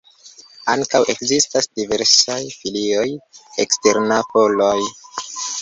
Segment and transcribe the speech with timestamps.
[0.71, 3.07] Ankaŭ ekzistas diversaj filioj
[3.67, 4.77] eksternapolaj.